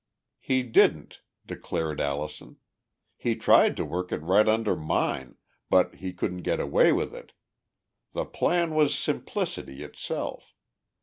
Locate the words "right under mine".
4.23-5.35